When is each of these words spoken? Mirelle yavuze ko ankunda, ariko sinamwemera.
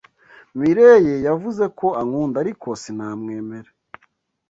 Mirelle 0.59 1.13
yavuze 1.27 1.63
ko 1.79 1.87
ankunda, 2.01 2.35
ariko 2.43 2.67
sinamwemera. 2.81 3.69